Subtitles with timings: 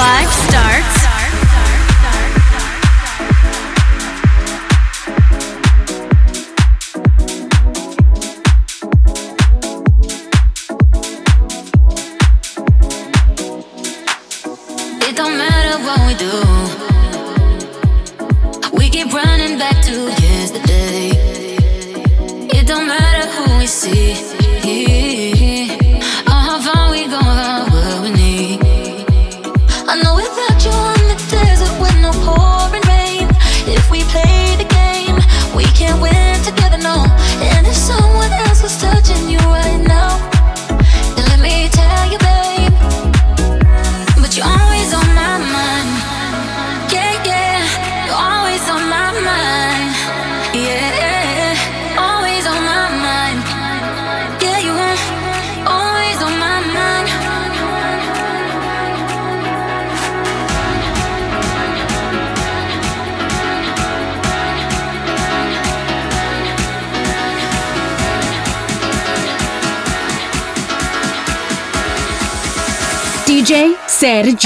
[0.00, 0.99] life starts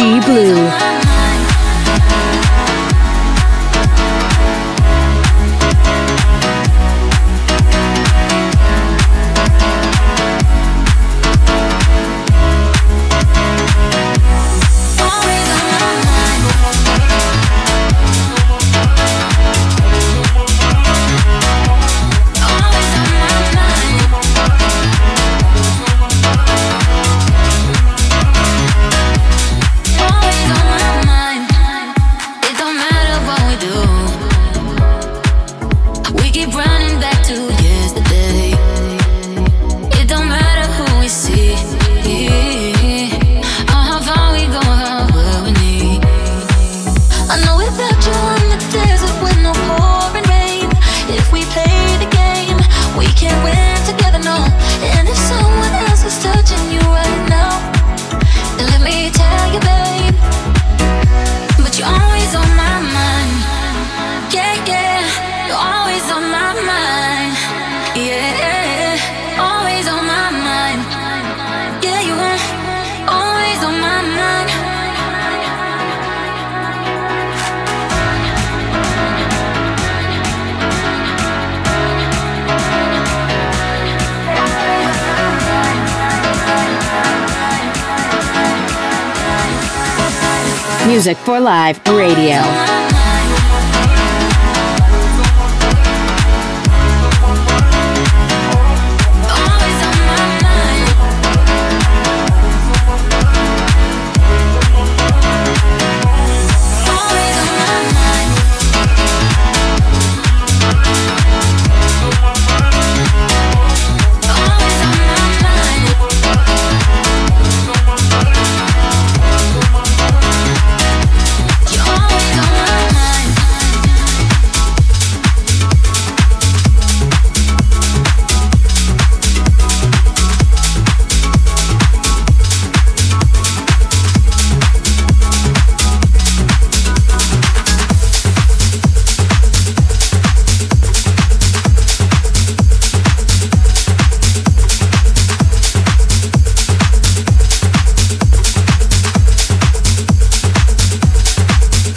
[0.04, 0.93] G Blue.
[91.40, 91.82] Live.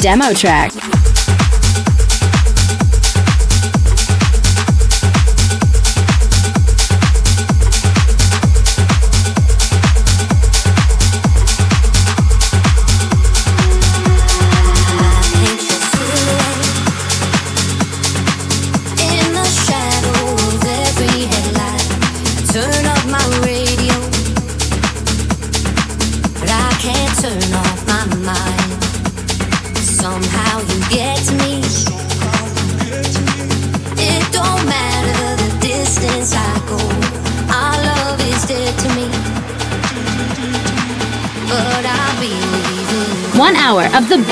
[0.07, 0.76] demo track.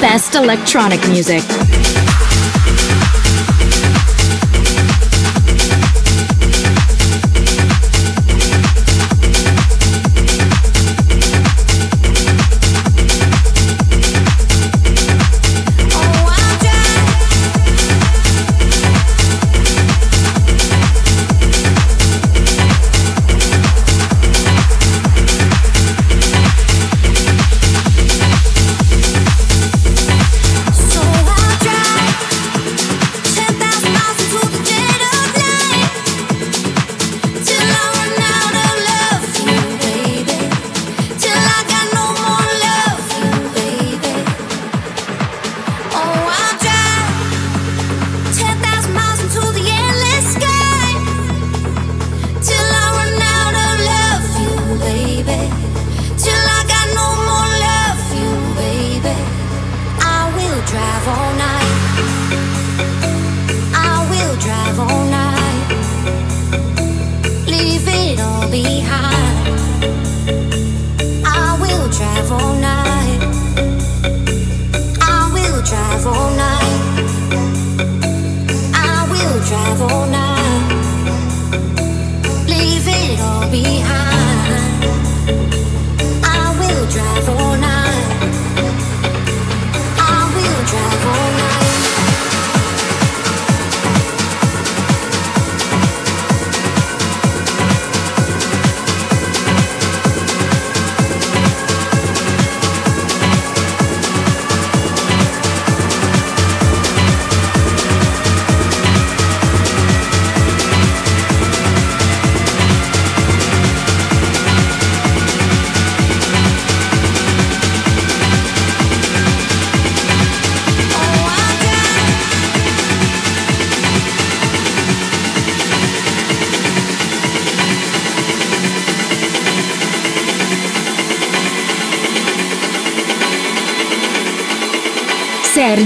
[0.02, 2.05] Best electronic music.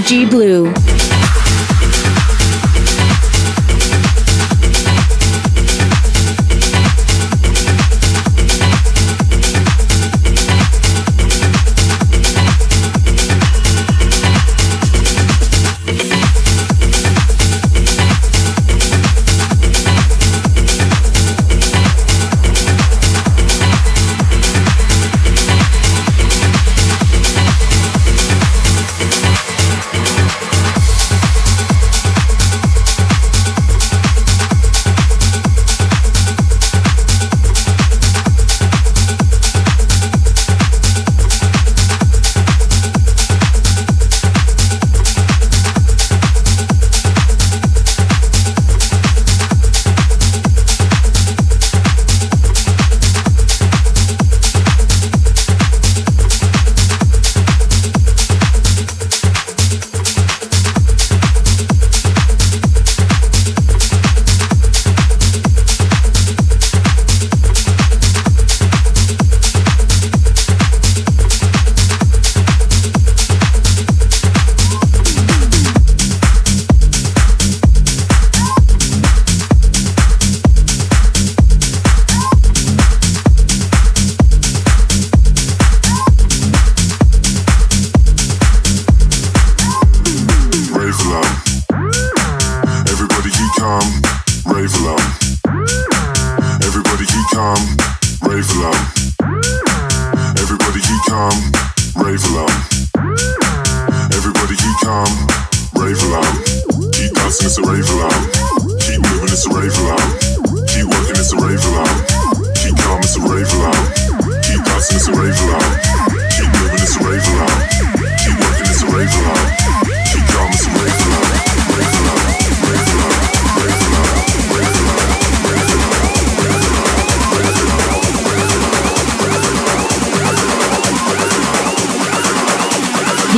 [0.00, 0.79] Sergi Blue.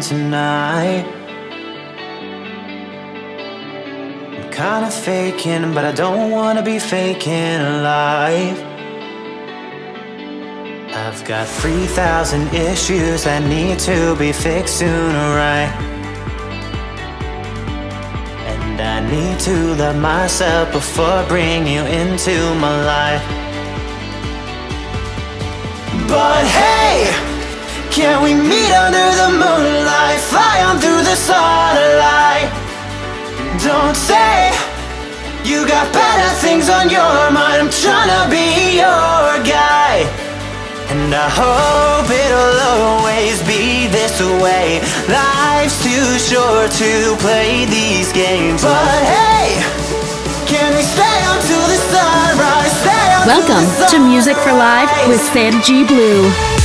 [0.00, 1.04] Tonight.
[4.36, 8.58] I'm kinda faking, but I don't wanna be faking alive.
[10.94, 15.70] I've got 3,000 issues that need to be fixed sooner, right?
[18.48, 23.22] And I need to love myself before I bring you into my life.
[26.08, 27.12] But hey,
[27.90, 29.25] can we meet under the
[35.46, 37.62] you got better things on your mind.
[37.62, 40.02] I'm trying to be your guy.
[40.90, 44.82] And I hope it'll always be this way.
[45.06, 48.62] Life's too short to play these games.
[48.62, 49.54] But hey,
[50.50, 52.74] can we stay until the sunrise?
[52.82, 56.55] Stay Welcome to Music for Life with Sergi Blue.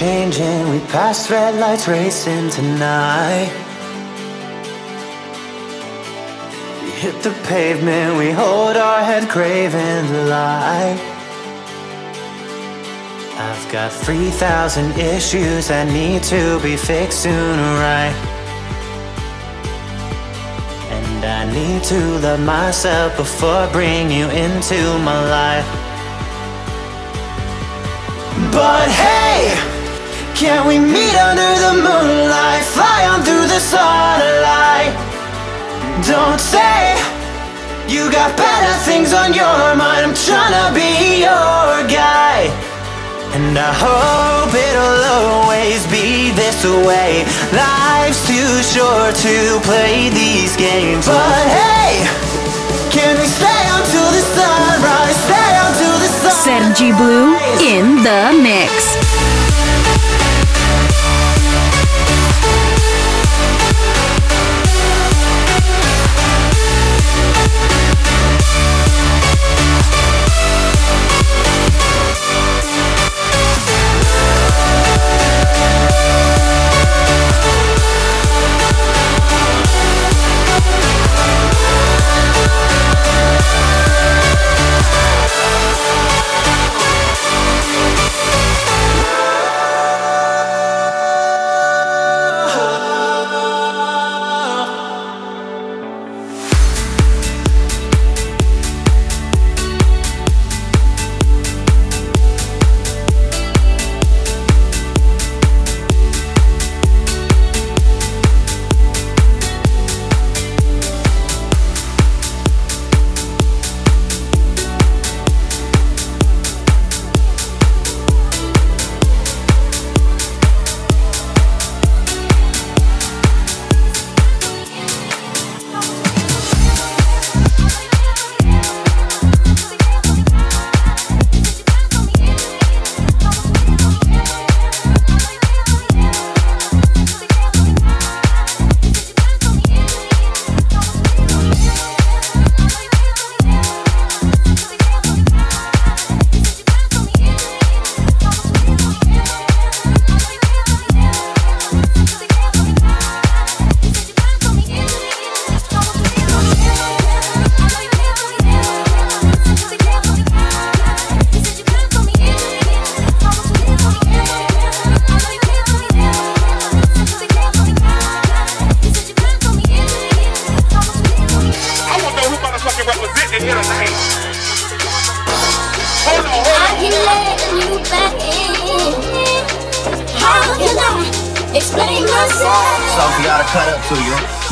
[0.00, 3.52] Changing, we pass red lights racing tonight.
[6.82, 10.98] We hit the pavement, we hold our head craving the light.
[13.36, 18.16] I've got 3,000 issues that need to be fixed sooner, right?
[20.96, 25.68] And I need to love myself before I bring you into my life.
[28.50, 29.69] But hey,
[30.40, 32.64] can we meet under the moonlight?
[32.72, 34.88] Fly on through the starlight.
[36.08, 36.96] Don't say
[37.84, 40.00] you got better things on your mind.
[40.08, 42.48] I'm trying to be your guy.
[43.36, 47.28] And I hope it'll always be this way.
[47.52, 51.04] Life's too short to play these games.
[51.04, 52.00] But hey,
[52.88, 55.20] can we stay until the sunrise?
[55.28, 56.40] Stay until the sunrise.
[56.48, 58.89] Sergi Blue in the mix.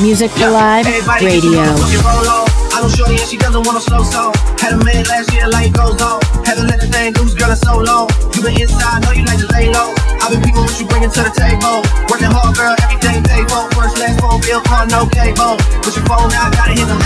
[0.09, 1.53] Music for Live Everybody Radio.
[1.53, 2.49] get your motherfucking roll on.
[2.73, 4.33] I know shorty and she doesn't want a slow song.
[4.57, 6.25] Had a man last year, life goes on.
[6.49, 8.09] Haven't let the thing loose, girl, so long.
[8.33, 9.93] You been inside, know you like to lay low.
[10.25, 11.85] I've been people what you bringing to the table.
[12.09, 13.21] Working hard, girl, everything
[13.53, 13.69] for.
[13.77, 15.61] First, last phone bill, car, no cable.
[15.85, 16.97] Put your phone out, gotta hit the.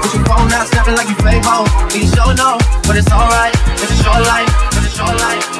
[0.00, 1.68] Put your phone out, snapping like you Fable.
[1.92, 2.56] You sure know,
[2.88, 3.52] but it's alright.
[3.76, 4.48] It's a short life,
[4.80, 5.59] it's a short life,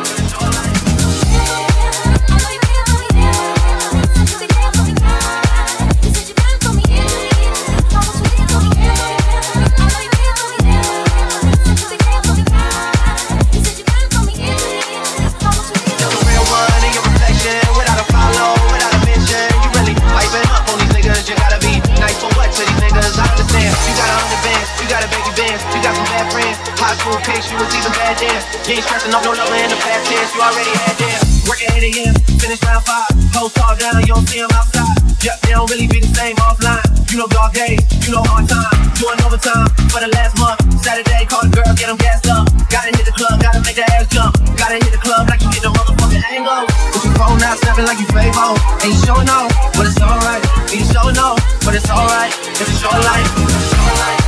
[26.91, 28.35] High school pics, you was even bad then.
[28.67, 30.35] You ain't stressing off no in the past tense.
[30.35, 31.23] You already had them.
[31.47, 33.31] Work at 8 a.m., finish round 5.
[33.31, 34.99] Post all down, you don't see them outside.
[35.23, 36.83] Yep, they don't really be the same offline.
[37.07, 38.75] You know dog days, you know hard time.
[38.99, 40.59] Doing overtime for the last month.
[40.83, 42.51] Saturday, call the girl, get them gassed up.
[42.67, 44.35] Gotta hit the club, gotta make the ass jump.
[44.59, 46.67] Gotta hit the club like you get the motherfucking angle.
[46.91, 48.59] Put your phone out, snapping like you Fable.
[48.83, 49.47] Ain't showing no,
[49.79, 50.43] but it's alright.
[50.75, 52.35] Ain't showing no, but it's alright.
[52.59, 53.31] It's a short life.
[53.47, 54.20] It's a short life.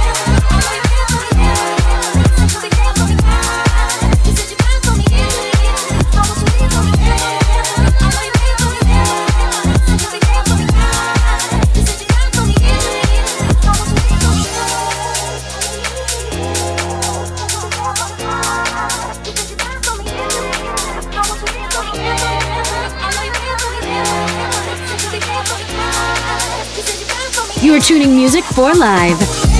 [27.72, 29.51] You are tuning Music for Live.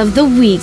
[0.00, 0.62] Of the week.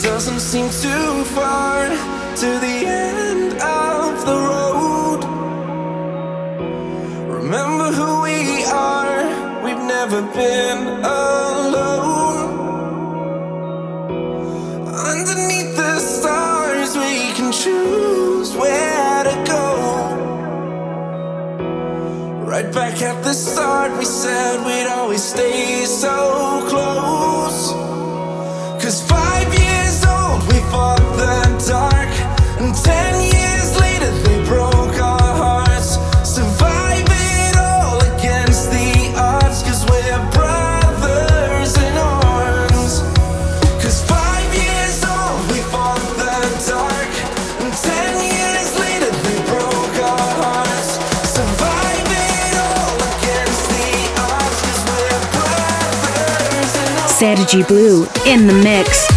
[57.28, 59.17] Sergi Blue in the mix.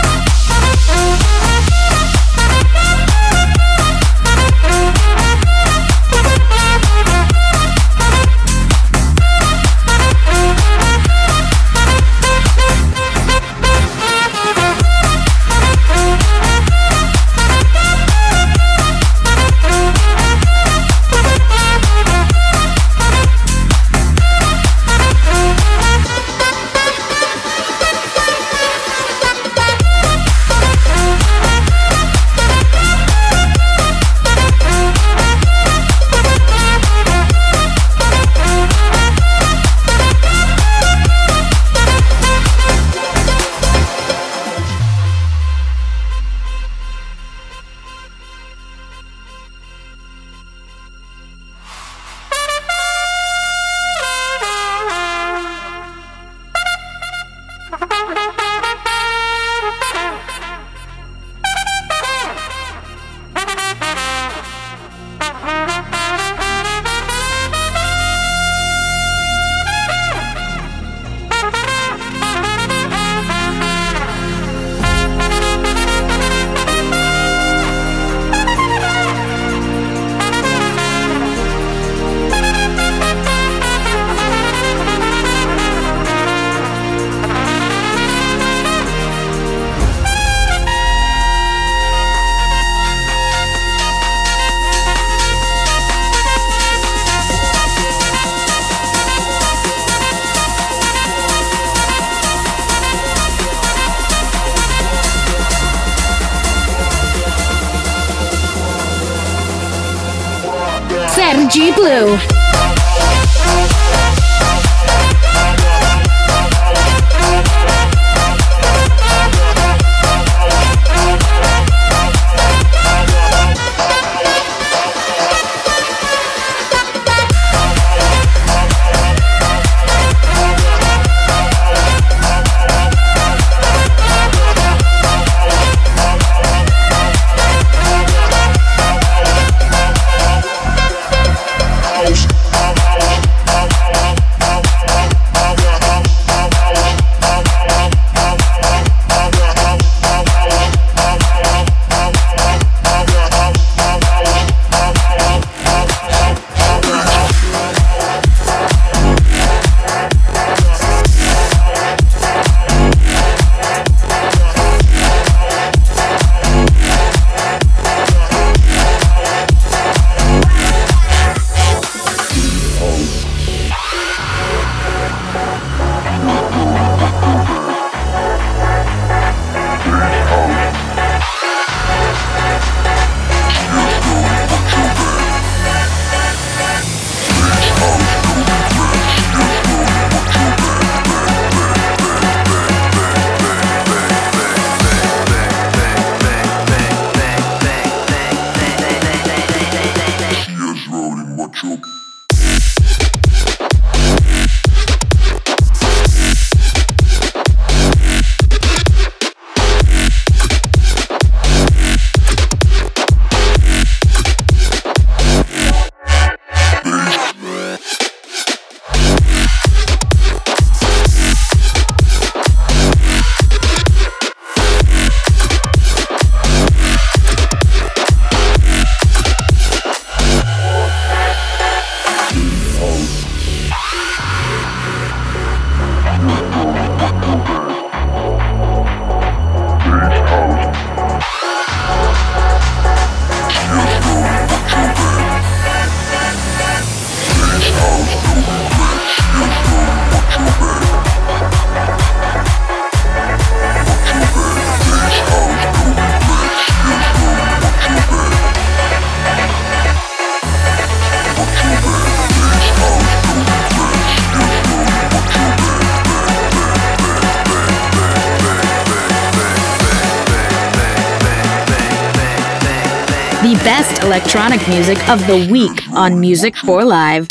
[274.71, 277.27] music of the week on Music for Live.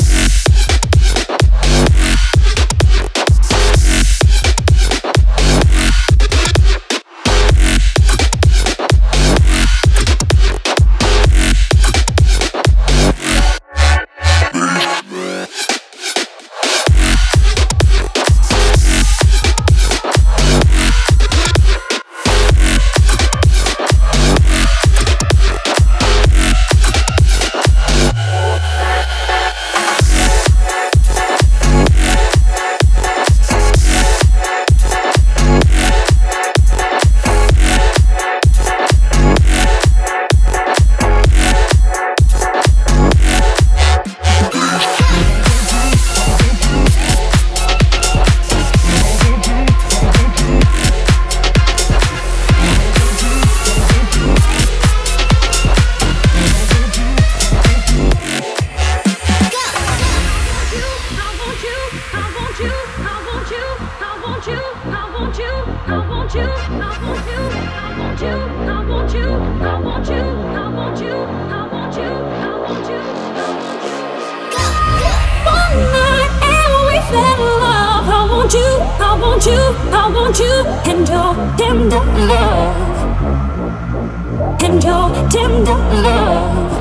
[85.30, 86.72] tender love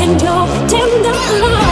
[0.00, 1.71] and your tender love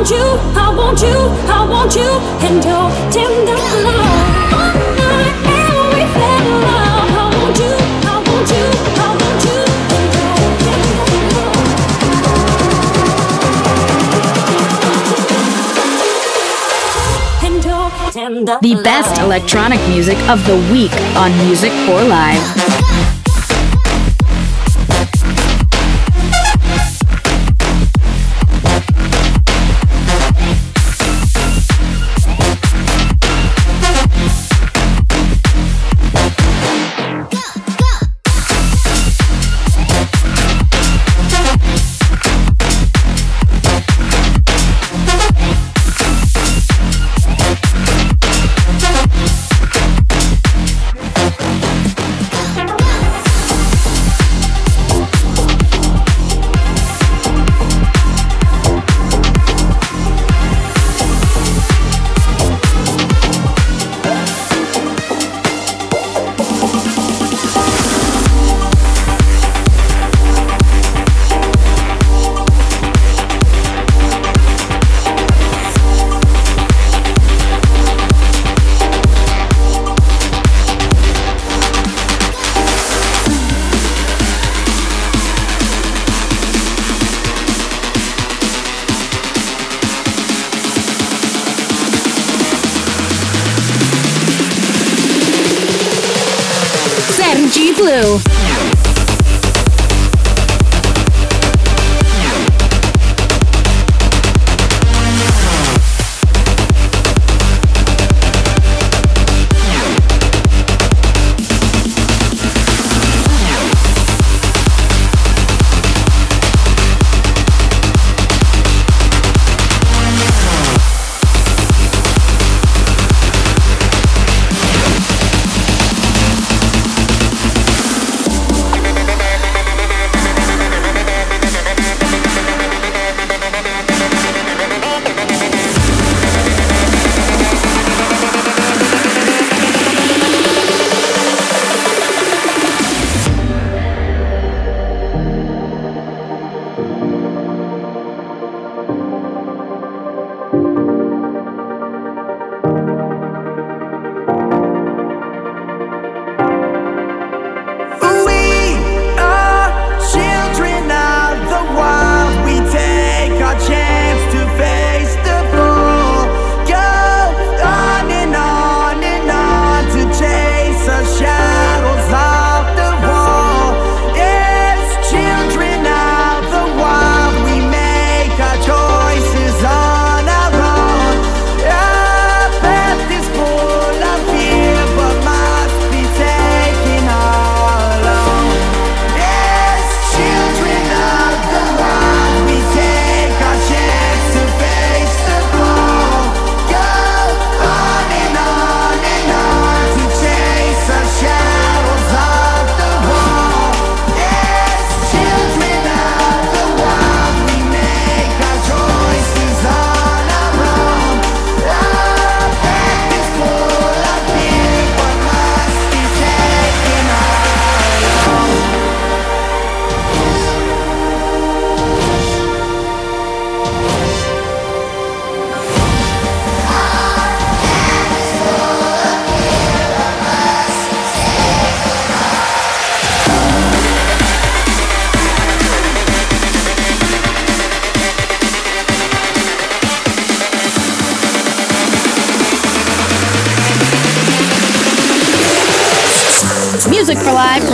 [0.00, 0.24] want you,
[0.58, 1.08] I want you,
[1.46, 2.08] I want you,
[2.40, 3.52] and your tender
[3.84, 4.40] love.
[18.62, 22.79] The best electronic music of the week on Music for Live.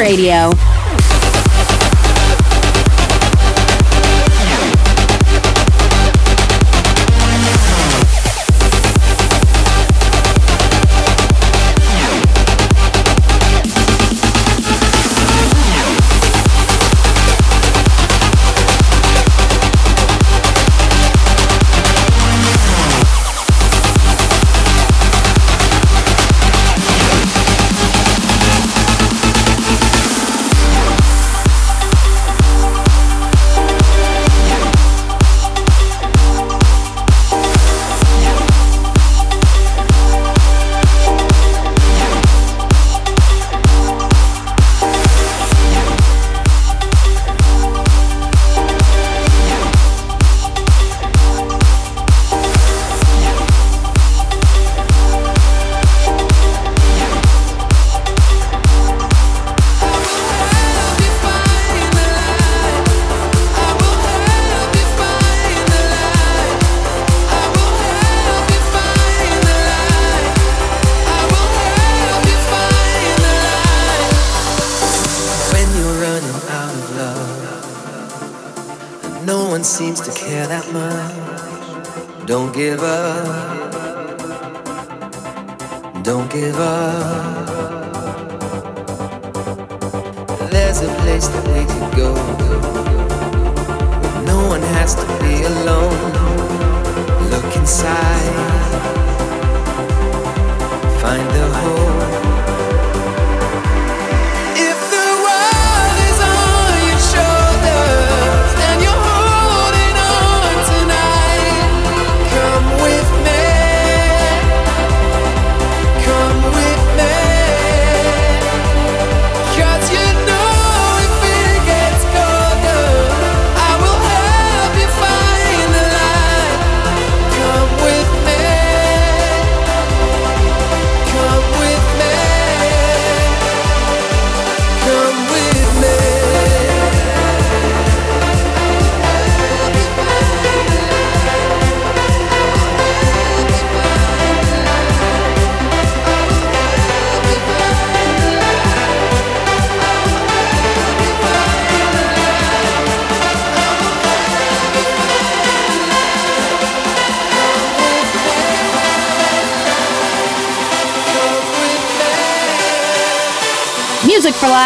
[0.07, 0.76] Radio.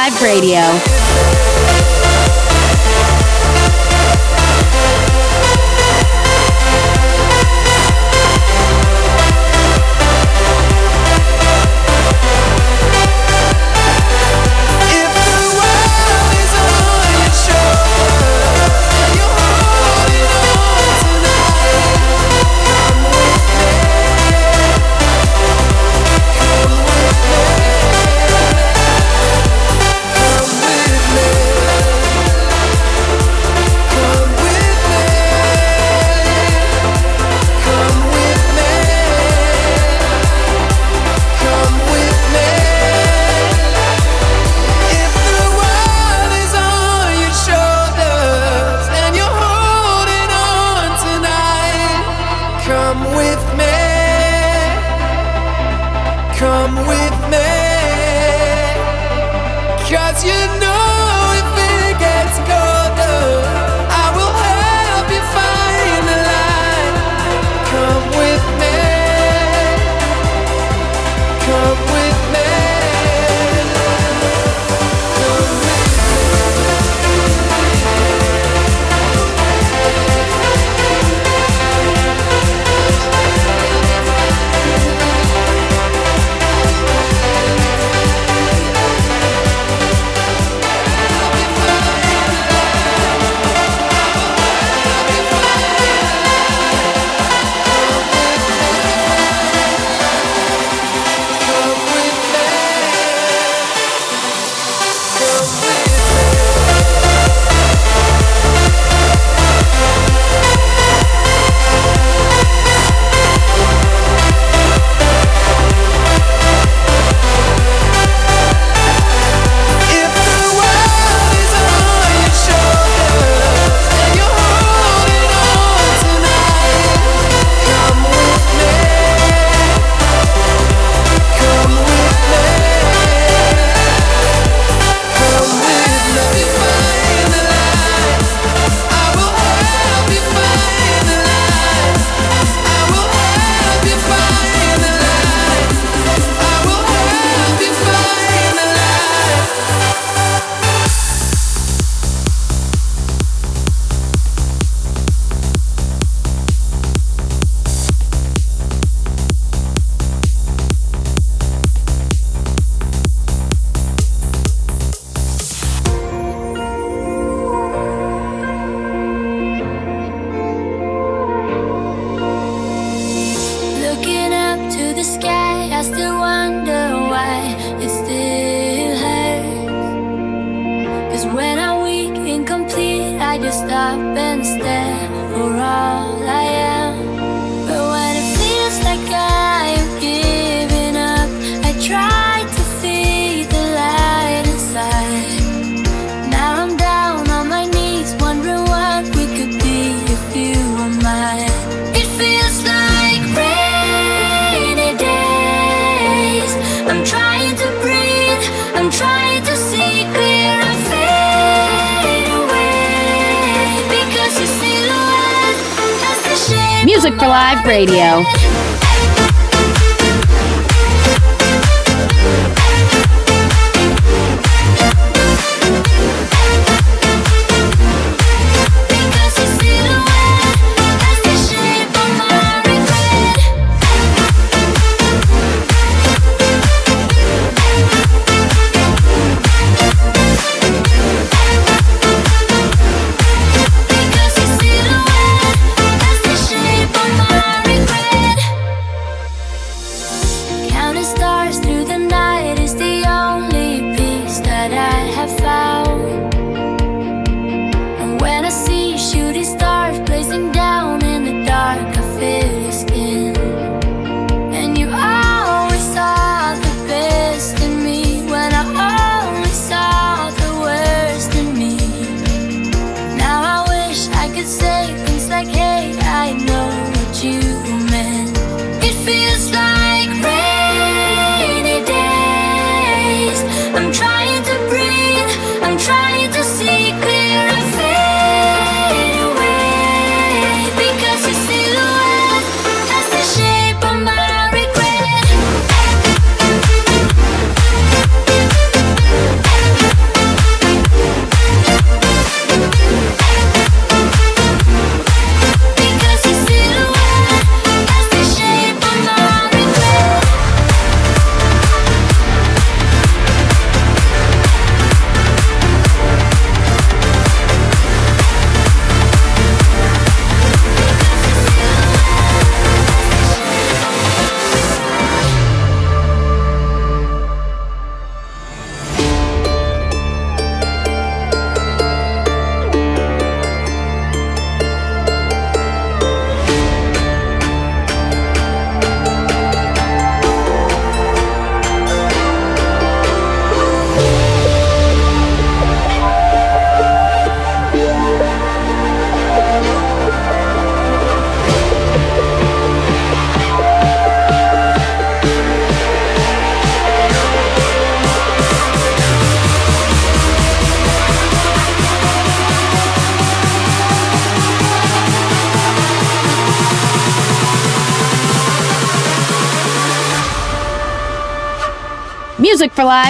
[0.01, 0.90] Live Radio.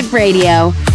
[0.00, 0.89] Live Radio.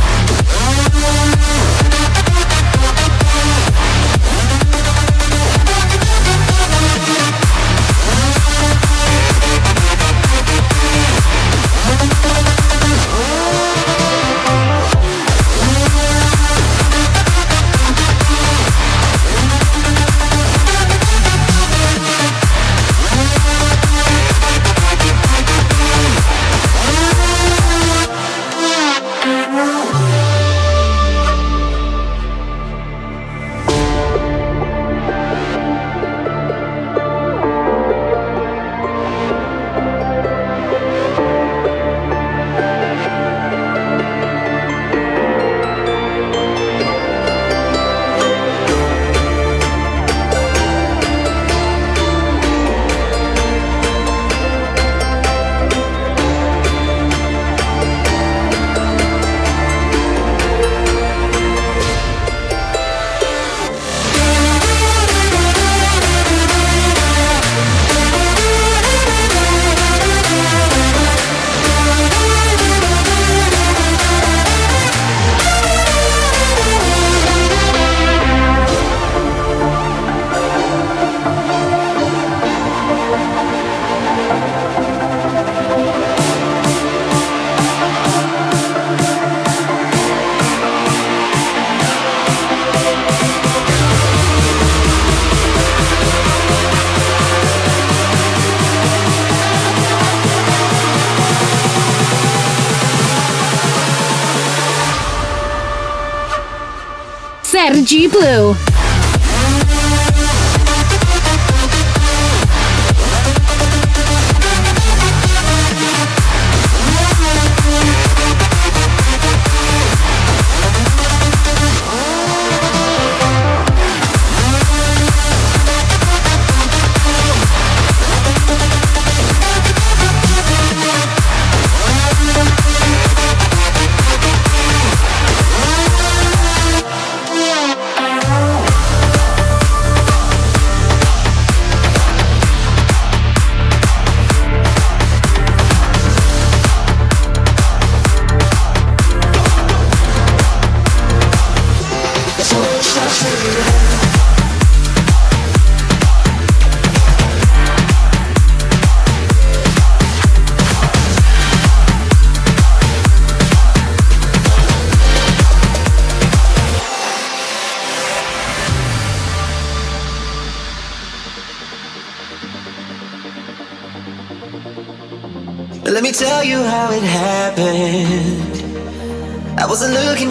[108.22, 108.65] Sergi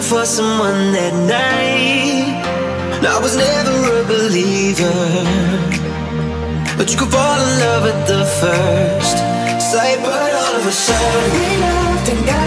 [0.09, 2.45] for someone that night.
[3.03, 4.93] I was never a believer,
[6.77, 9.17] but you could fall in love at the first
[9.71, 9.99] sight.
[10.03, 12.44] But all of a sudden, we loved and got.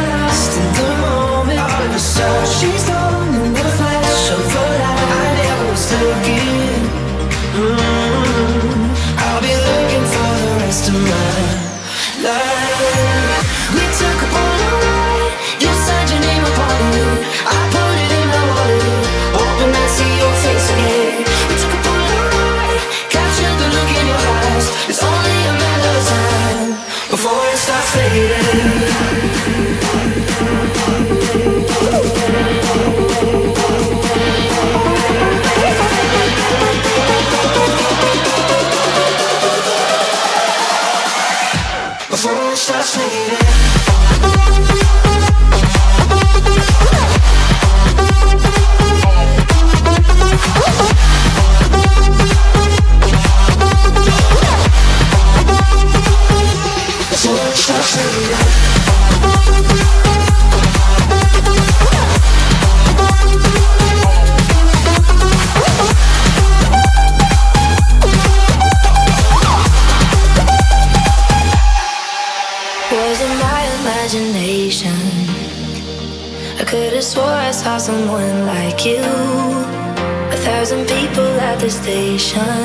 [42.24, 45.07] words that's fading.
[82.28, 82.57] 什？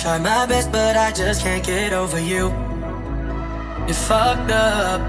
[0.00, 2.44] try my best, but I just can't get over you.
[3.86, 5.00] You fucked up,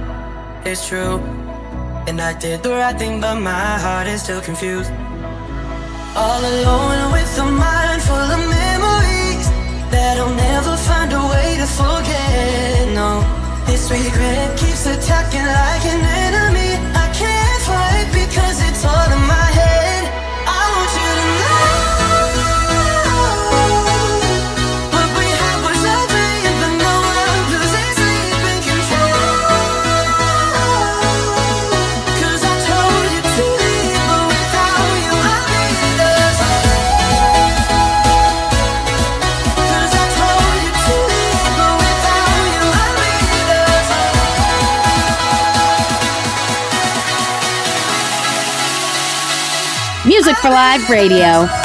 [0.65, 1.17] it's true.
[2.07, 4.91] And I did the right thing, but my heart is still confused.
[6.13, 9.47] All alone with a mind full of memories
[9.93, 12.89] that I'll never find a way to forget.
[12.99, 13.23] No,
[13.67, 16.71] this regret keeps attacking like an enemy.
[17.03, 19.60] I can't fight because it's all in my head.
[50.41, 51.60] for Live Radio.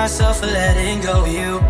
[0.00, 1.69] Myself for letting go you.